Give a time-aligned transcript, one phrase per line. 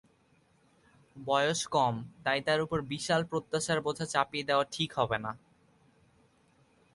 [1.15, 1.95] বয়স কম,
[2.23, 5.31] তাই তাঁর ওপর বিশাল প্রত্যাশার বোঝা চাপিয়ে দেওয়া ঠিক হবে না।